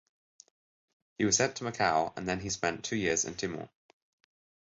He 1.19 1.25
was 1.25 1.35
sent 1.37 1.57
to 1.57 1.63
Macao 1.63 2.11
and 2.15 2.27
then 2.27 2.39
he 2.39 2.49
spent 2.49 2.83
two 2.83 2.95
years 2.95 3.23
in 3.23 3.35
Timor. 3.35 3.69